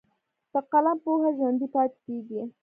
په 0.51 0.59
قلم 0.71 0.97
پوهه 1.03 1.29
ژوندی 1.37 1.67
پاتې 1.73 1.97
کېږي. 2.05 2.41